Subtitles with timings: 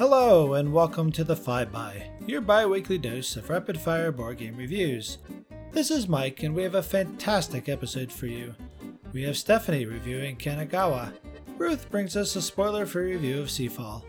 [0.00, 4.38] Hello, and welcome to the Five By, your bi weekly dose of rapid fire board
[4.38, 5.18] game reviews.
[5.72, 8.54] This is Mike, and we have a fantastic episode for you.
[9.12, 11.12] We have Stephanie reviewing Kanagawa.
[11.58, 14.04] Ruth brings us a spoiler free review of Seafall.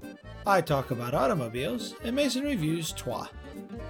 [0.47, 3.27] I talk about automobiles, and Mason reviews Troyes.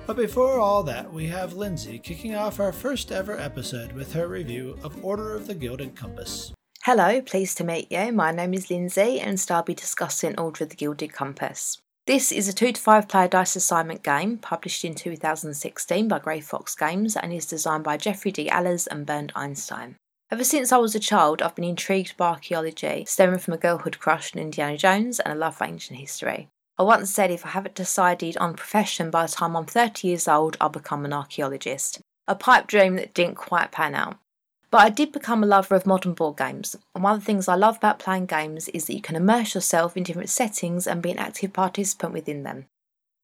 [0.07, 4.28] But before all that, we have Lindsay kicking off our first ever episode with her
[4.28, 6.52] review of Order of the Gilded Compass.
[6.83, 8.11] Hello, pleased to meet you.
[8.11, 11.78] My name is Lindsay, and I'll be discussing Order of the Gilded Compass.
[12.07, 16.42] This is a 2 to 5 player dice assignment game published in 2016 by Grey
[16.42, 18.50] Fox Games and is designed by Jeffrey D.
[18.50, 19.97] Allers and Bernd Eisenstein.
[20.32, 24.00] Ever since I was a child, I've been intrigued by archaeology, stemming from a girlhood
[24.00, 26.47] crush on Indiana Jones and a love for ancient history.
[26.79, 30.28] I once said if I haven't decided on profession by the time I'm 30 years
[30.28, 32.02] old, I'll become an archaeologist.
[32.28, 34.17] A pipe dream that didn't quite pan out.
[34.72, 37.50] But I did become a lover of modern board games, and one of the things
[37.50, 41.02] I love about playing games is that you can immerse yourself in different settings and
[41.02, 42.68] be an active participant within them.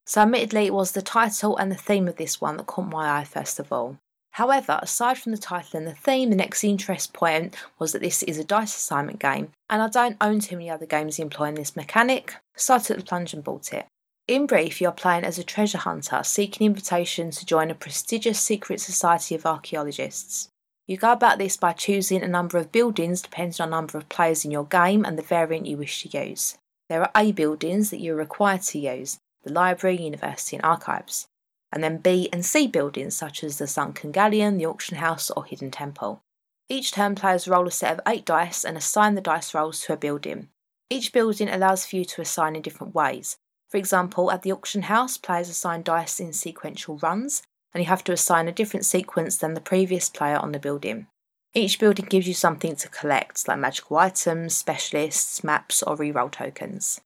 [0.05, 3.19] So, admittedly, it was the title and the theme of this one that caught my
[3.19, 3.97] eye first of all.
[4.31, 8.23] However, aside from the title and the theme, the next interest point was that this
[8.23, 11.77] is a dice assignment game, and I don't own too many other games employing this
[11.77, 13.85] mechanic, so I took the plunge and bought it.
[14.27, 18.81] In brief, you're playing as a treasure hunter seeking invitation to join a prestigious secret
[18.81, 20.49] society of archaeologists.
[20.87, 24.07] You go about this by choosing a number of buildings depending on the number of
[24.07, 26.57] players in your game and the variant you wish to use.
[26.87, 31.27] There are A buildings that you're required to use the library, university, and archives.
[31.73, 35.43] And then B and C buildings such as the sunken galleon, the auction house, or
[35.43, 36.21] hidden temple.
[36.69, 39.93] Each turn, players roll a set of eight dice and assign the dice rolls to
[39.93, 40.47] a building.
[40.89, 43.37] Each building allows for you to assign in different ways.
[43.69, 48.03] For example, at the auction house, players assign dice in sequential runs, and you have
[48.05, 51.07] to assign a different sequence than the previous player on the building.
[51.53, 57.01] Each building gives you something to collect, like magical items, specialists, maps, or reroll tokens.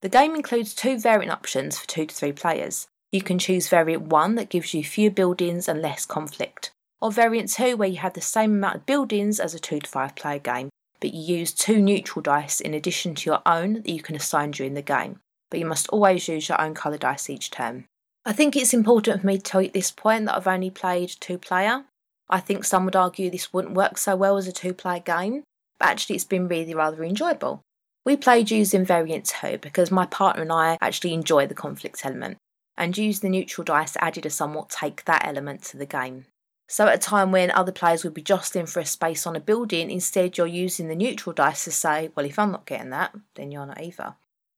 [0.00, 2.88] The game includes two variant options for 2 to 3 players.
[3.12, 7.50] You can choose variant 1 that gives you fewer buildings and less conflict, or variant
[7.52, 10.38] 2 where you have the same amount of buildings as a 2 to 5 player
[10.38, 10.70] game,
[11.02, 14.52] but you use two neutral dice in addition to your own that you can assign
[14.52, 15.18] during the game,
[15.50, 17.86] but you must always use your own colour dice each turn.
[18.24, 20.70] I think it's important for me to tell you at this point that I've only
[20.70, 21.84] played two player.
[22.30, 25.42] I think some would argue this wouldn't work so well as a two player game,
[25.78, 27.62] but actually it's been really rather enjoyable.
[28.04, 32.38] We played using variant 2 because my partner and I actually enjoy the conflict element,
[32.76, 36.26] and use the neutral dice added a somewhat take that element to the game.
[36.68, 39.40] So at a time when other players would be jostling for a space on a
[39.40, 43.14] building, instead you're using the neutral dice to say, well, if I'm not getting that,
[43.34, 44.14] then you're not either,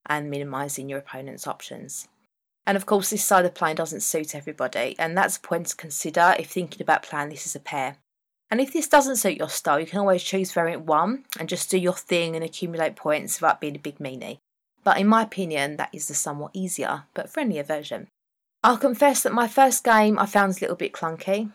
[0.06, 2.08] and minimising your opponent's options.
[2.66, 5.66] And of course, this side of the plane doesn't suit everybody, and that's a point
[5.66, 7.98] to consider if thinking about playing this as a pair.
[8.50, 11.70] And if this doesn't suit your style, you can always choose variant 1 and just
[11.70, 14.38] do your thing and accumulate points without being a big meanie.
[14.82, 18.08] But in my opinion, that is the somewhat easier but friendlier version.
[18.62, 21.50] I'll confess that my first game I found a little bit clunky.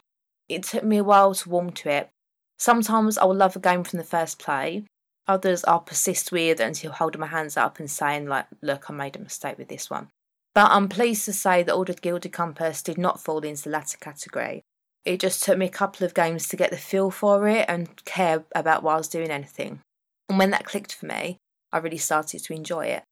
[0.48, 2.09] It took me a while to warm to it.
[2.58, 4.84] Sometimes I will love a game from the first play,
[5.28, 9.16] others I'll persist with until holding my hands up and saying, like, look, I made
[9.16, 10.09] a mistake with this one.
[10.56, 13.98] But I'm pleased to say that Ordered Gilded Compass did not fall into the latter
[13.98, 14.64] category.
[15.06, 18.04] It just took me a couple of games to get the feel for it and
[18.06, 19.80] care about why I was doing anything.
[20.28, 21.38] And when that clicked for me,
[21.72, 23.04] I really started to enjoy it.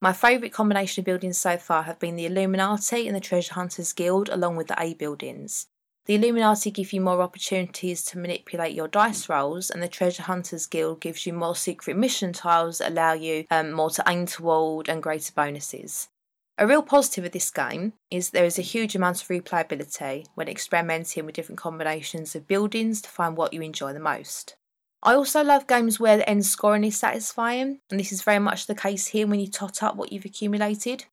[0.00, 3.92] My favourite combination of buildings so far have been the Illuminati and the Treasure Hunters
[3.92, 5.66] Guild, along with the A buildings.
[6.06, 10.66] The Illuminati give you more opportunities to manipulate your dice rolls, and the Treasure Hunters
[10.66, 14.88] Guild gives you more secret mission tiles that allow you um, more to aim toward
[14.90, 16.08] and greater bonuses.
[16.56, 20.46] A real positive of this game is there is a huge amount of replayability when
[20.46, 24.54] experimenting with different combinations of buildings to find what you enjoy the most.
[25.02, 28.66] I also love games where the end scoring is satisfying, and this is very much
[28.66, 31.06] the case here when you tot up what you've accumulated.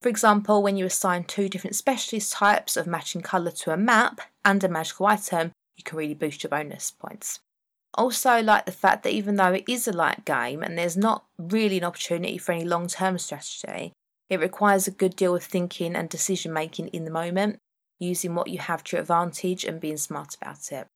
[0.00, 4.20] For example, when you assign two different specialist types of matching colour to a map
[4.44, 7.40] and a magical item, you can really boost your bonus points.
[7.94, 11.24] Also, like the fact that even though it is a light game and there's not
[11.36, 13.92] really an opportunity for any long term strategy,
[14.30, 17.58] it requires a good deal of thinking and decision making in the moment,
[17.98, 20.86] using what you have to your advantage and being smart about it.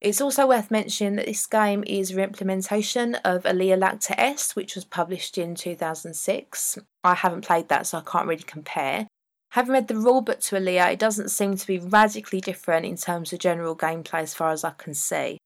[0.00, 4.74] It's also worth mentioning that this game is a reimplementation of Alea Iacta Est, which
[4.74, 6.78] was published in 2006.
[7.02, 9.06] I haven't played that, so I can't really compare.
[9.52, 13.32] Having read the rulebook to Alea, it doesn't seem to be radically different in terms
[13.32, 15.38] of general gameplay as far as I can see.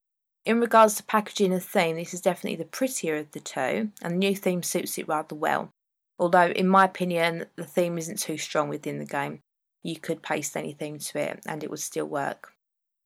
[0.44, 4.14] In regards to packaging and theme, this is definitely the prettier of the two, and
[4.14, 5.70] the new theme suits it rather well.
[6.18, 9.40] Although, in my opinion, the theme isn't too strong within the game.
[9.82, 12.52] You could paste anything to it and it would still work.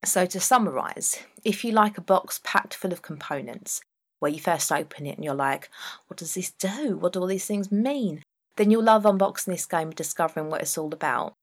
[0.05, 3.83] So, to summarise, if you like a box packed full of components,
[4.19, 5.69] where you first open it and you're like,
[6.07, 6.97] what does this do?
[6.97, 8.23] What do all these things mean?
[8.57, 11.35] then you'll love unboxing this game and discovering what it's all about.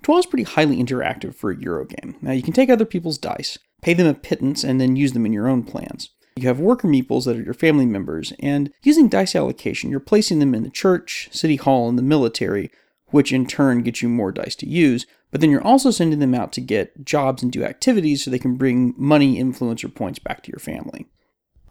[0.03, 2.17] Troyes is pretty highly interactive for a Euro game.
[2.23, 5.27] Now you can take other people's dice, pay them a pittance, and then use them
[5.27, 6.09] in your own plans.
[6.37, 10.39] You have worker meeples that are your family members, and using dice allocation, you're placing
[10.39, 12.71] them in the church, city hall, and the military,
[13.09, 16.35] which in turn gets you more dice to use, but then you're also sending them
[16.35, 20.19] out to get jobs and do activities so they can bring money, influence, or points
[20.19, 21.07] back to your family.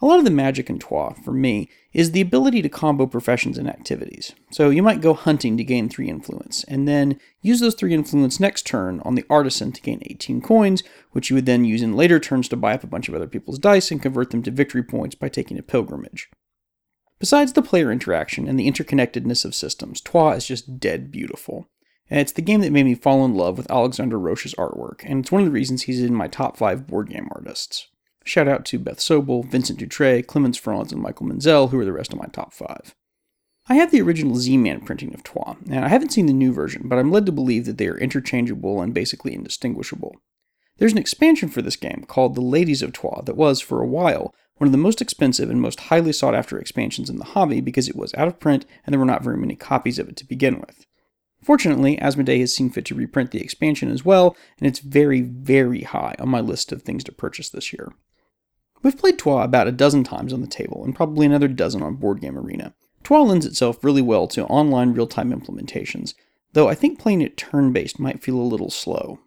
[0.04, 3.58] A lot of the magic in Troyes, for me, is the ability to combo professions
[3.58, 4.34] and activities.
[4.52, 8.38] So you might go hunting to gain 3 influence, and then use those 3 influence
[8.38, 11.96] next turn on the artisan to gain 18 coins, which you would then use in
[11.96, 14.52] later turns to buy up a bunch of other people's dice and convert them to
[14.52, 16.30] victory points by taking a pilgrimage.
[17.20, 21.70] Besides the player interaction and the interconnectedness of systems, Troyes is just dead beautiful.
[22.10, 25.22] And it's the game that made me fall in love with Alexander Roche's artwork, and
[25.22, 27.88] it's one of the reasons he's in my top 5 board game artists.
[28.26, 31.92] Shout out to Beth Sobel, Vincent Dutrait, Klemens Franz, and Michael Menzel, who are the
[31.92, 32.96] rest of my top five.
[33.68, 36.54] I have the original Z Man printing of Troyes, and I haven't seen the new
[36.54, 40.16] version, but I'm led to believe that they are interchangeable and basically indistinguishable.
[40.78, 43.88] There's an expansion for this game called The Ladies of Troyes that was, for a
[43.88, 47.62] while, one of the most expensive and most highly sought after expansions in the hobby
[47.62, 50.16] because it was out of print and there were not very many copies of it
[50.18, 50.86] to begin with.
[51.44, 55.82] Fortunately, Asmodee has seen fit to reprint the expansion as well, and it's very, very
[55.82, 57.92] high on my list of things to purchase this year.
[58.84, 61.96] We've played Troyes about a dozen times on the table, and probably another dozen on
[61.96, 62.74] Board Game Arena.
[63.02, 66.14] Troyes lends itself really well to online real time implementations,
[66.52, 69.20] though I think playing it turn based might feel a little slow.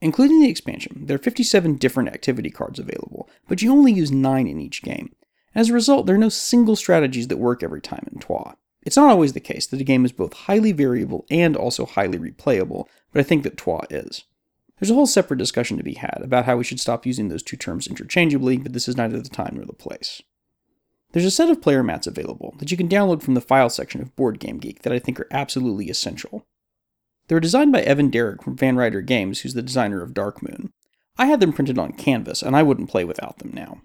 [0.00, 4.46] Including the expansion, there are 57 different activity cards available, but you only use 9
[4.46, 5.14] in each game.
[5.54, 8.54] As a result, there are no single strategies that work every time in Troyes.
[8.82, 12.18] It's not always the case that a game is both highly variable and also highly
[12.18, 14.24] replayable, but I think that Troyes is.
[14.78, 17.42] There's a whole separate discussion to be had about how we should stop using those
[17.42, 20.22] two terms interchangeably, but this is neither the time nor the place.
[21.12, 24.00] There's a set of player mats available that you can download from the file section
[24.00, 26.44] of Board Game Geek that I think are absolutely essential.
[27.26, 30.42] They were designed by Evan Derrick from Van Ryder Games, who's the designer of Dark
[30.42, 30.70] Moon.
[31.16, 33.80] I had them printed on canvas, and I wouldn't play without them now.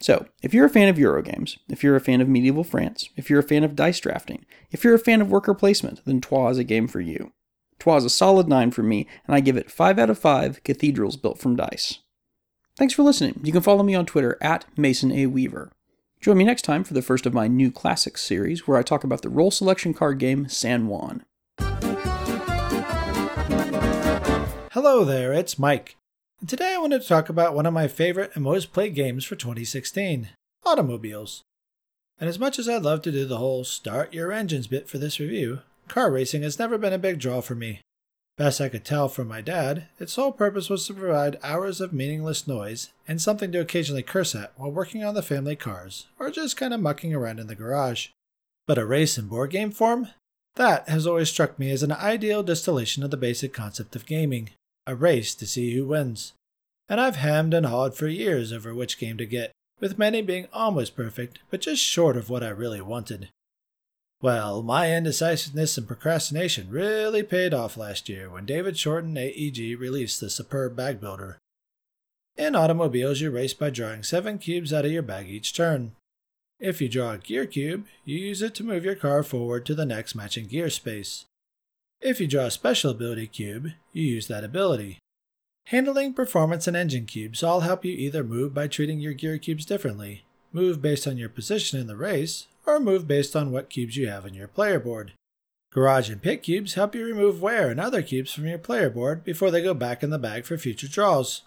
[0.00, 3.28] So, if you're a fan of Eurogames, if you're a fan of medieval France, if
[3.28, 6.52] you're a fan of dice drafting, if you're a fan of worker placement, then Troyes
[6.52, 7.32] is a game for you.
[7.78, 11.16] Troyes a solid 9 for me, and I give it 5 out of 5 cathedrals
[11.16, 12.00] built from dice.
[12.76, 13.40] Thanks for listening.
[13.42, 15.26] You can follow me on Twitter at Mason A.
[15.26, 15.70] Weaver.
[16.20, 19.04] Join me next time for the first of my new classics series, where I talk
[19.04, 21.24] about the role selection card game San Juan.
[24.72, 25.96] Hello there, it's Mike.
[26.40, 29.24] And today I want to talk about one of my favorite and most played games
[29.24, 30.28] for 2016
[30.64, 31.42] automobiles.
[32.20, 34.98] And as much as I'd love to do the whole start your engines bit for
[34.98, 37.80] this review, Car racing has never been a big draw for me.
[38.36, 41.92] Best I could tell from my dad, its sole purpose was to provide hours of
[41.92, 46.30] meaningless noise and something to occasionally curse at while working on the family cars, or
[46.30, 48.08] just kind of mucking around in the garage.
[48.66, 50.08] But a race in board game form?
[50.54, 54.50] That has always struck me as an ideal distillation of the basic concept of gaming
[54.88, 56.32] a race to see who wins.
[56.88, 60.48] And I've hemmed and hawed for years over which game to get, with many being
[60.52, 63.28] almost perfect, but just short of what I really wanted.
[64.20, 70.20] Well, my indecisiveness and procrastination really paid off last year when David Shorten AEG released
[70.20, 71.38] the superb bag builder.
[72.36, 75.92] In automobiles, you race by drawing seven cubes out of your bag each turn.
[76.58, 79.74] If you draw a gear cube, you use it to move your car forward to
[79.74, 81.26] the next matching gear space.
[82.00, 84.98] If you draw a special ability cube, you use that ability.
[85.66, 89.66] Handling, performance, and engine cubes all help you either move by treating your gear cubes
[89.66, 93.96] differently, move based on your position in the race, or move based on what cubes
[93.96, 95.12] you have on your player board.
[95.72, 99.24] Garage and pit cubes help you remove wear and other cubes from your player board
[99.24, 101.42] before they go back in the bag for future draws.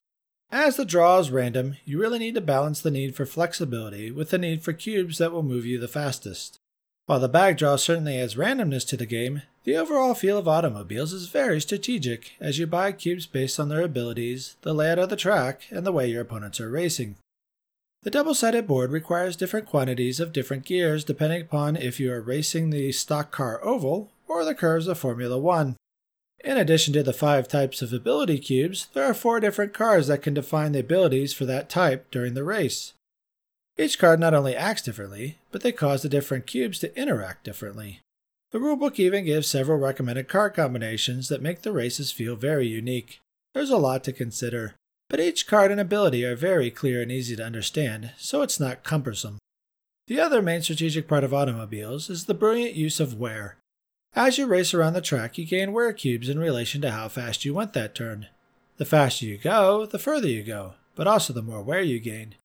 [0.51, 4.31] As the draw is random, you really need to balance the need for flexibility with
[4.31, 6.57] the need for cubes that will move you the fastest.
[7.05, 11.13] While the bag draw certainly adds randomness to the game, the overall feel of automobiles
[11.13, 15.15] is very strategic as you buy cubes based on their abilities, the layout of the
[15.15, 17.15] track, and the way your opponents are racing.
[18.03, 22.21] The double sided board requires different quantities of different gears depending upon if you are
[22.21, 25.75] racing the stock car oval or the curves of Formula One.
[26.43, 30.23] In addition to the five types of ability cubes, there are four different cars that
[30.23, 32.93] can define the abilities for that type during the race.
[33.77, 37.99] Each card not only acts differently, but they cause the different cubes to interact differently.
[38.51, 43.19] The rulebook even gives several recommended card combinations that make the races feel very unique.
[43.53, 44.73] There's a lot to consider,
[45.11, 48.85] but each card and ability are very clear and easy to understand, so it's not
[48.85, 49.37] cumbersome.
[50.07, 53.57] The other main strategic part of automobiles is the brilliant use of wear.
[54.13, 57.43] As you race around the track, you gain wear cubes in relation to how fast
[57.43, 58.27] you went that turn.
[58.77, 62.35] The faster you go, the further you go, but also the more wear you gain.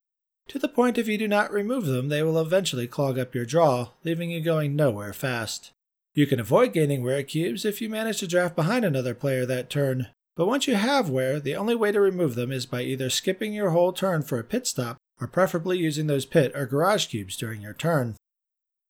[0.49, 3.47] To the point if you do not remove them, they will eventually clog up your
[3.47, 5.71] draw, leaving you going nowhere fast.
[6.15, 9.71] You can avoid gaining wear cubes if you manage to draft behind another player that
[9.71, 13.09] turn, but once you have wear, the only way to remove them is by either
[13.09, 17.07] skipping your whole turn for a pit stop, or preferably using those pit or garage
[17.07, 18.17] cubes during your turn.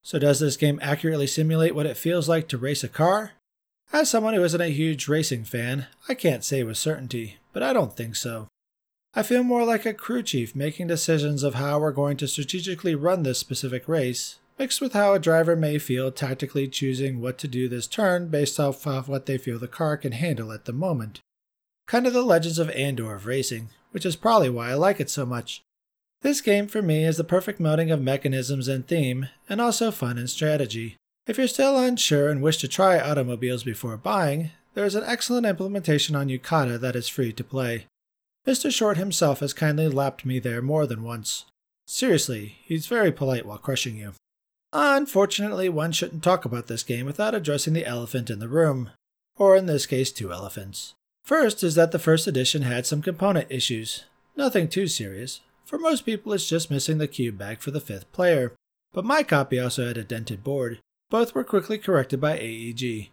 [0.03, 3.33] So, does this game accurately simulate what it feels like to race a car?
[3.93, 7.73] As someone who isn't a huge racing fan, I can't say with certainty, but I
[7.73, 8.49] don't think so.
[9.15, 12.95] I feel more like a crew chief making decisions of how we're going to strategically
[12.95, 17.49] run this specific race, mixed with how a driver may feel tactically choosing what to
[17.49, 20.73] do this turn based off of what they feel the car can handle at the
[20.73, 21.21] moment.
[21.87, 25.09] Kind of the Legends of Andor of racing, which is probably why I like it
[25.09, 25.63] so much.
[26.23, 30.19] This game for me is the perfect melding of mechanisms and theme, and also fun
[30.19, 30.97] and strategy.
[31.29, 35.47] If you're still unsure and wish to try automobiles before buying, there is an excellent
[35.47, 37.87] implementation on Yucata that is free to play.
[38.47, 38.73] Mr.
[38.73, 41.47] Short himself has kindly lapped me there more than once.
[41.87, 44.13] Seriously, he's very polite while crushing you.
[44.73, 48.91] Unfortunately, one shouldn't talk about this game without addressing the elephant in the room,
[49.37, 50.95] or in this case, two elephants.
[51.27, 54.05] First is that the first edition had some component issues.
[54.37, 58.11] Nothing too serious, for most people, it's just missing the cube bag for the fifth
[58.13, 58.53] player,
[58.93, 60.79] but my copy also had a dented board.
[61.11, 63.11] Both were quickly corrected by AEG.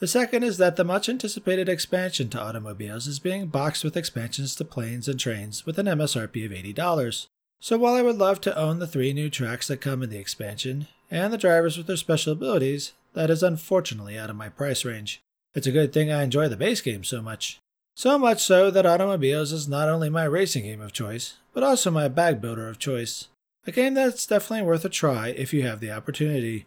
[0.00, 4.56] The second is that the much anticipated expansion to automobiles is being boxed with expansions
[4.56, 7.28] to planes and trains with an MSRP of $80.
[7.60, 10.18] So while I would love to own the three new tracks that come in the
[10.18, 14.84] expansion, and the drivers with their special abilities, that is unfortunately out of my price
[14.84, 15.22] range.
[15.54, 17.60] It's a good thing I enjoy the base game so much.
[17.94, 21.92] So much so that automobiles is not only my racing game of choice, but also
[21.92, 23.28] my bag builder of choice.
[23.64, 26.66] A game that's definitely worth a try if you have the opportunity.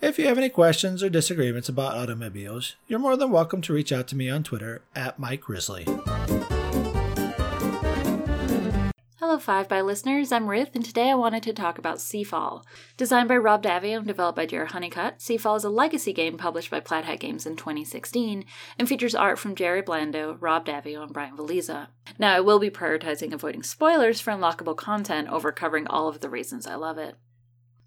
[0.00, 3.90] If you have any questions or disagreements about automobiles, you're more than welcome to reach
[3.90, 5.84] out to me on Twitter at Mike Grizzly.
[9.36, 10.32] Hello, Five by listeners.
[10.32, 12.64] I'm Ruth, and today I wanted to talk about Seafall.
[12.96, 16.70] Designed by Rob Daviau and developed by Jerry Honeycutt, Seafall is a legacy game published
[16.70, 18.46] by Plaid Hat Games in 2016
[18.78, 21.88] and features art from Jerry Blando, Rob Daviau, and Brian Valiza.
[22.18, 26.30] Now, I will be prioritizing avoiding spoilers for unlockable content over covering all of the
[26.30, 27.16] reasons I love it.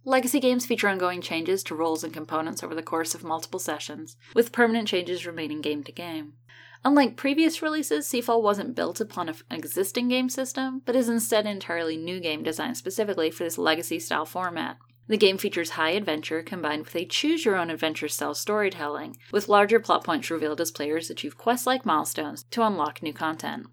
[0.06, 4.18] Legacy games feature ongoing changes to rules and components over the course of multiple sessions,
[4.36, 6.34] with permanent changes remaining game to game.
[6.86, 11.52] Unlike previous releases, Seafall wasn't built upon an existing game system, but is instead an
[11.52, 14.78] entirely new game designed specifically for this legacy style format.
[15.08, 19.50] The game features high adventure combined with a choose your own adventure style storytelling, with
[19.50, 23.68] larger plot points revealed as players achieve quest like milestones to unlock new content.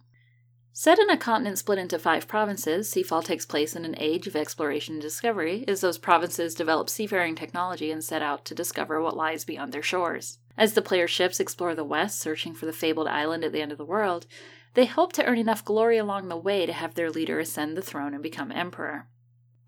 [0.73, 4.35] Set in a continent split into five provinces, Seafall takes place in an age of
[4.35, 9.17] exploration and discovery as those provinces develop seafaring technology and set out to discover what
[9.17, 10.39] lies beyond their shores.
[10.59, 13.73] As the player ships explore the west, searching for the fabled island at the end
[13.73, 14.27] of the world,
[14.75, 17.83] they hope to earn enough glory along the way to have their leader ascend the
[17.83, 19.09] throne and become emperor.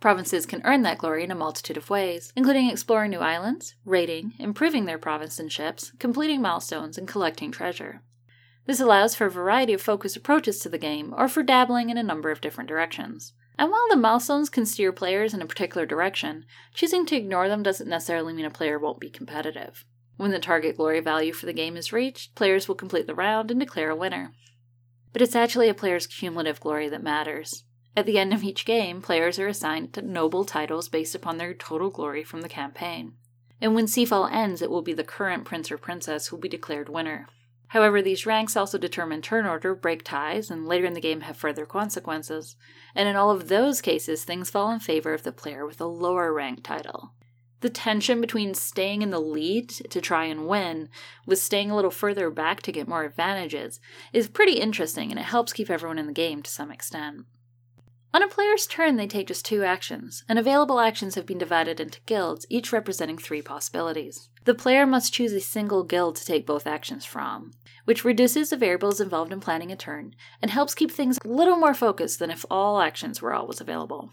[0.00, 4.34] Provinces can earn that glory in a multitude of ways, including exploring new islands, raiding,
[4.38, 8.02] improving their province and ships, completing milestones, and collecting treasure.
[8.66, 11.98] This allows for a variety of focused approaches to the game, or for dabbling in
[11.98, 13.32] a number of different directions.
[13.58, 17.62] And while the milestones can steer players in a particular direction, choosing to ignore them
[17.62, 19.84] doesn't necessarily mean a player won't be competitive.
[20.18, 23.50] When the target glory value for the game is reached, players will complete the round
[23.50, 24.32] and declare a winner.
[25.12, 27.64] But it's actually a player's cumulative glory that matters.
[27.96, 31.54] At the end of each game, players are assigned to noble titles based upon their
[31.54, 33.14] total glory from the campaign.
[33.60, 36.48] and when Seafall ends, it will be the current prince or princess who will be
[36.48, 37.26] declared winner.
[37.68, 41.36] However, these ranks also determine turn order, break ties, and later in the game have
[41.36, 42.56] further consequences.
[42.94, 45.86] And in all of those cases, things fall in favor of the player with a
[45.86, 47.12] lower rank title.
[47.60, 50.88] The tension between staying in the lead to try and win
[51.26, 53.80] with staying a little further back to get more advantages
[54.12, 57.26] is pretty interesting and it helps keep everyone in the game to some extent.
[58.14, 61.78] On a player's turn, they take just two actions, and available actions have been divided
[61.78, 64.30] into guilds, each representing three possibilities.
[64.44, 67.52] The player must choose a single guild to take both actions from,
[67.84, 71.56] which reduces the variables involved in planning a turn and helps keep things a little
[71.56, 74.10] more focused than if all actions were always available.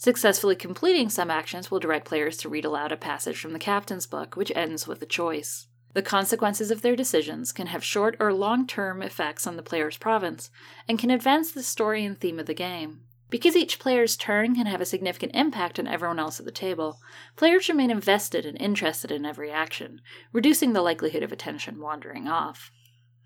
[0.00, 4.06] Successfully completing some actions will direct players to read aloud a passage from the captain's
[4.06, 5.66] book, which ends with a choice.
[5.92, 9.96] The consequences of their decisions can have short or long term effects on the player's
[9.96, 10.50] province
[10.88, 13.00] and can advance the story and theme of the game.
[13.28, 17.00] Because each player's turn can have a significant impact on everyone else at the table,
[17.34, 20.00] players remain invested and interested in every action,
[20.32, 22.70] reducing the likelihood of attention wandering off.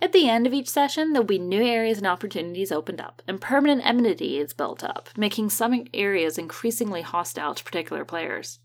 [0.02, 3.40] At the end of each session, there'll be new areas and opportunities opened up, and
[3.40, 8.58] permanent enmity is built up, making some areas increasingly hostile to particular players.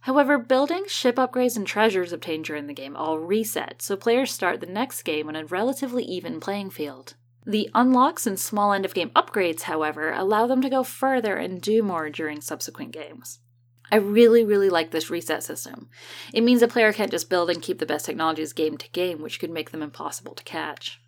[0.00, 4.58] However, buildings, ship upgrades, and treasures obtained during the game all reset, so players start
[4.58, 7.14] the next game on a relatively even playing field.
[7.46, 11.62] The unlocks and small end of game upgrades, however, allow them to go further and
[11.62, 13.38] do more during subsequent games.
[13.90, 15.88] I really, really like this reset system.
[16.32, 19.20] It means a player can't just build and keep the best technologies game to game,
[19.20, 21.00] which could make them impossible to catch.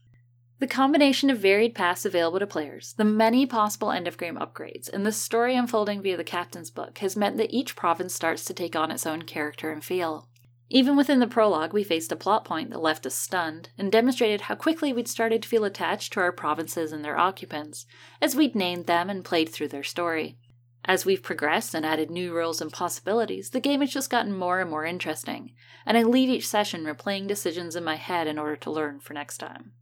[0.59, 4.89] The combination of varied paths available to players, the many possible end of game upgrades,
[4.89, 8.55] and the story unfolding via the captain's book has meant that each province starts to
[8.55, 10.29] take on its own character and feel.
[10.71, 14.43] Even within the prologue, we faced a plot point that left us stunned and demonstrated
[14.43, 17.85] how quickly we'd started to feel attached to our provinces and their occupants,
[18.21, 20.39] as we'd named them and played through their story.
[20.85, 24.61] As we've progressed and added new rules and possibilities, the game has just gotten more
[24.61, 25.53] and more interesting,
[25.87, 29.15] and I leave each session replaying decisions in my head in order to learn for
[29.15, 29.73] next time.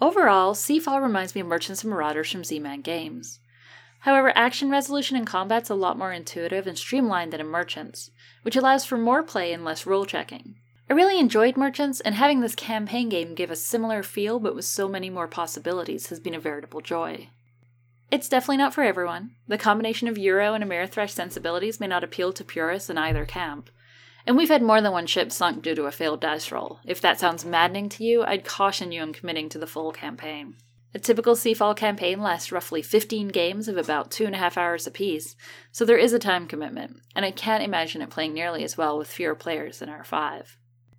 [0.00, 3.40] Overall, Seafall reminds me of Merchants and Marauders from Z-Man Games.
[4.00, 8.10] However, action resolution and combat's a lot more intuitive and streamlined than in Merchants,
[8.42, 10.56] which allows for more play and less rule checking.
[10.90, 14.66] I really enjoyed Merchants, and having this campaign game give a similar feel but with
[14.66, 17.30] so many more possibilities has been a veritable joy.
[18.10, 19.32] It's definitely not for everyone.
[19.46, 23.68] The combination of Euro and Ameritrash sensibilities may not appeal to purists in either camp.
[24.26, 26.80] And we've had more than one ship sunk due to a failed dice roll.
[26.86, 30.56] If that sounds maddening to you, I'd caution you on committing to the full campaign.
[30.94, 34.86] A typical Seafall campaign lasts roughly 15 games of about two and a half hours
[34.86, 35.36] apiece,
[35.70, 38.96] so there is a time commitment, and I can't imagine it playing nearly as well
[38.96, 40.56] with fewer players than R5.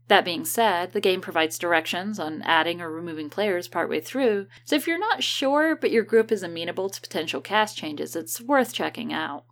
[0.10, 4.76] That being said, the game provides directions on adding or removing players partway through, so
[4.76, 8.74] if you're not sure but your group is amenable to potential cast changes, it's worth
[8.74, 9.44] checking out.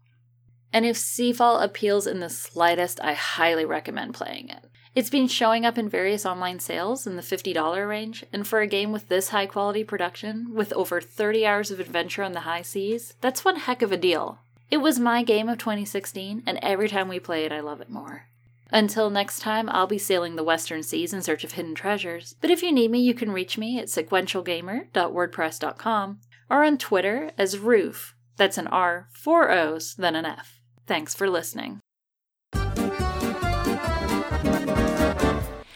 [0.74, 4.66] And if Seafall appeals in the slightest, I highly recommend playing it.
[4.96, 8.68] It's been showing up in various online sales in the $50 range, and for a
[8.68, 12.64] game with this high quality production, with over 30 hours of adventure on the high
[12.64, 14.40] seas, that's one heck of a deal.
[14.72, 17.92] It was my game of 2016, and every time we play it, I love it
[17.92, 18.26] more.
[18.72, 22.52] Until next time, I'll be sailing the western seas in search of hidden treasures, but
[22.52, 28.16] if you need me, you can reach me at sequentialgamer.wordpress.com or on Twitter as Roof.
[28.36, 30.60] That's an R, four O's, then an F.
[30.86, 31.80] Thanks for listening.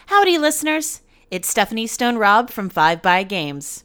[0.06, 1.00] Howdy, listeners!
[1.30, 3.84] It's Stephanie Stone Robb from Five by Games.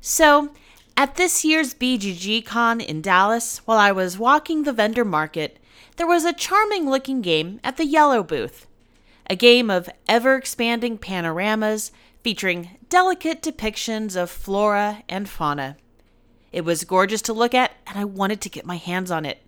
[0.00, 0.52] So,
[0.96, 5.58] at this year's BGG Con in Dallas, while I was walking the vendor market,
[6.02, 8.66] there was a charming looking game at the Yellow booth.
[9.30, 11.92] A game of ever expanding panoramas
[12.24, 15.76] featuring delicate depictions of flora and fauna.
[16.50, 19.46] It was gorgeous to look at, and I wanted to get my hands on it.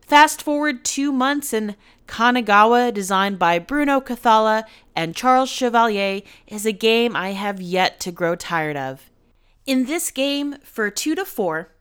[0.00, 1.76] Fast forward two months, and
[2.08, 4.64] Kanagawa, designed by Bruno Cathala
[4.96, 9.10] and Charles Chevalier, is a game I have yet to grow tired of.
[9.66, 11.74] In this game, for two to four,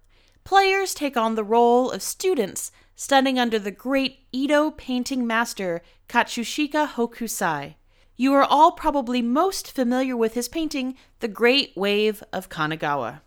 [0.44, 6.86] players take on the role of students studying under the great Edo painting master Katsushika
[6.86, 7.76] Hokusai.
[8.18, 13.22] You are all probably most familiar with his painting, The Great Wave of Kanagawa.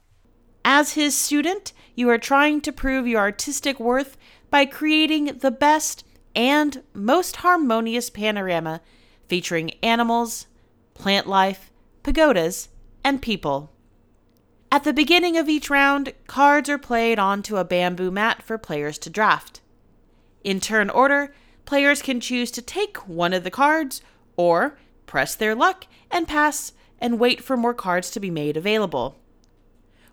[0.63, 4.19] As his student, you are trying to prove your artistic worth
[4.51, 6.05] by creating the best
[6.37, 8.83] and most harmonious panorama
[9.27, 10.49] featuring animals,
[10.93, 12.69] plant life, pagodas,
[13.03, 13.73] and people.
[14.71, 18.99] At the beginning of each round, cards are played onto a bamboo mat for players
[18.99, 19.62] to draft.
[20.45, 24.03] In turn order, players can choose to take one of the cards
[24.37, 24.77] or
[25.07, 29.17] press their luck and pass and wait for more cards to be made available.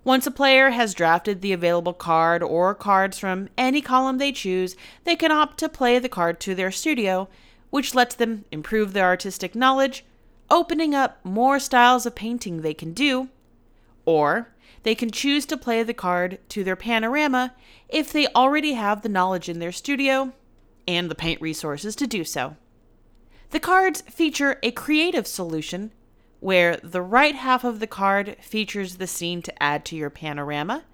[0.04, 4.76] Once a player has drafted the available card or cards from any column they choose,
[5.04, 7.28] they can opt to play the card to their studio,
[7.70, 10.06] which lets them improve their artistic knowledge,
[10.50, 13.28] opening up more styles of painting they can do,
[14.06, 14.50] or
[14.84, 17.54] they can choose to play the card to their panorama
[17.88, 20.34] if they already have the knowledge in their studio
[20.88, 22.56] and the paint resources to do so.
[23.52, 25.92] The cards feature a creative solution
[26.40, 30.86] where the right half of the card features the scene to add to your panorama,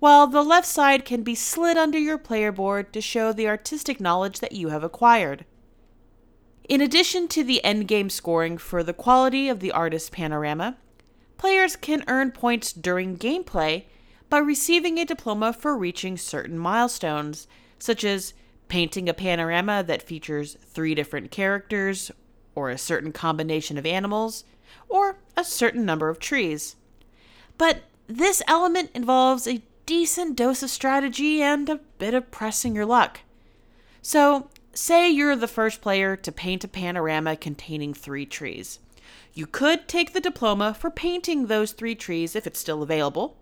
[0.00, 4.00] while the left side can be slid under your player board to show the artistic
[4.00, 5.44] knowledge that you have acquired.
[6.68, 10.76] In addition to the endgame scoring for the quality of the artist's panorama,
[11.42, 13.82] players can earn points during gameplay
[14.30, 17.48] by receiving a diploma for reaching certain milestones,
[17.80, 18.32] such as
[18.68, 22.12] painting a panorama that features three different characters,
[22.54, 24.44] or a certain combination of animals,
[24.88, 26.76] or a certain number of trees.
[27.58, 32.86] But this element involves a decent dose of strategy and a bit of pressing your
[32.86, 33.18] luck.
[34.00, 38.78] So, say you're the first player to paint a panorama containing three trees.
[39.34, 43.38] You could take the diploma for painting those three trees if it's still available,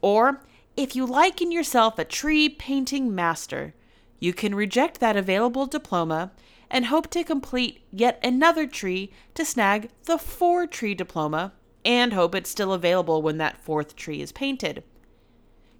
[0.00, 0.42] or
[0.76, 3.74] if you liken yourself a tree painting master,
[4.18, 6.32] you can reject that available diploma
[6.70, 11.52] and hope to complete yet another tree to snag the four tree diploma
[11.84, 14.82] and hope it's still available when that fourth tree is painted.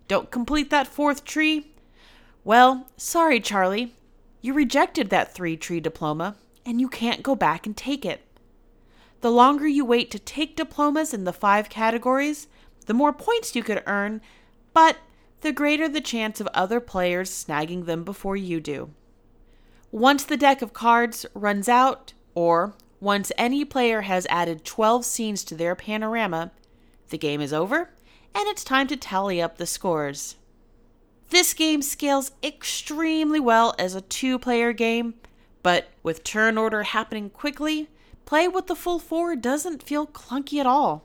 [0.06, 1.72] Don't complete that fourth tree?
[2.44, 3.94] Well, sorry, Charlie.
[4.40, 8.22] You rejected that three tree diploma and you can't go back and take it.
[9.20, 12.46] The longer you wait to take diplomas in the five categories,
[12.86, 14.20] the more points you could earn,
[14.72, 14.98] but
[15.40, 18.90] the greater the chance of other players snagging them before you do.
[19.90, 25.44] Once the deck of cards runs out, or once any player has added 12 scenes
[25.44, 26.50] to their panorama,
[27.10, 27.90] the game is over
[28.34, 30.36] and it's time to tally up the scores.
[31.30, 35.14] This game scales extremely well as a two player game,
[35.62, 37.88] but with turn order happening quickly,
[38.28, 41.02] play with the full four doesn't feel clunky at all.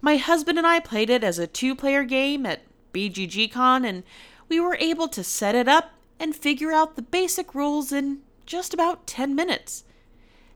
[0.00, 2.62] My husband and I played it as a two player game at
[2.94, 4.04] BGGCon, and
[4.48, 8.72] we were able to set it up and figure out the basic rules in just
[8.72, 9.84] about 10 minutes.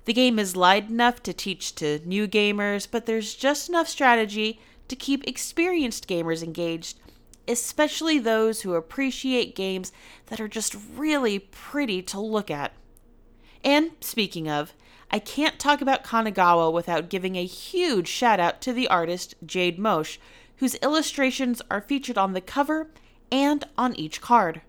[0.07, 4.61] The game is light enough to teach to new gamers, but there's just enough strategy
[4.89, 6.99] to keep experienced gamers engaged,
[7.47, 9.93] especially those who appreciate games
[10.29, 12.73] that are just really pretty to look at.
[13.63, 14.73] And speaking of,
[15.15, 19.79] I can't talk about Kanagawa without giving a huge shout out to the artist Jade
[19.79, 20.19] Mosch,
[20.57, 22.91] whose illustrations are featured on the cover
[23.31, 24.63] and on each card.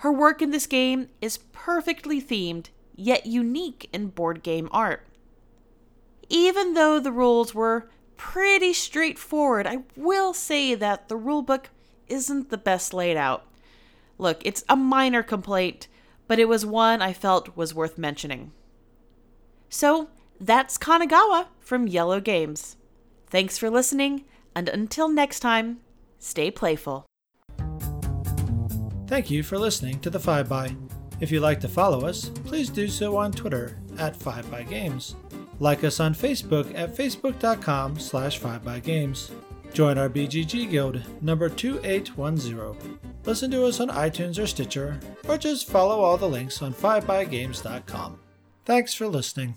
[0.00, 5.06] Her work in this game is perfectly themed, yet unique in board game art.
[6.28, 11.68] Even though the rules were pretty straightforward, I will say that the rulebook
[12.06, 13.46] isn't the best laid out.
[14.18, 15.88] Look, it's a minor complaint,
[16.28, 18.52] but it was one I felt was worth mentioning.
[19.76, 20.08] So,
[20.40, 22.78] that's Kanagawa from IELLO Games.
[23.26, 25.80] Thanks for listening, and until next time,
[26.18, 27.04] stay playful.
[29.06, 30.74] Thank you for listening to the 5 by.
[31.20, 35.14] If you'd like to follow us, please do so on Twitter at 5 by Games.
[35.60, 39.30] Like us on Facebook at facebook.com slash 5bygames.
[39.74, 42.98] Join our BGG Guild number 2810.
[43.26, 48.20] Listen to us on iTunes or Stitcher, or just follow all the links on 5bygames.com.
[48.66, 49.54] Thanks for listening.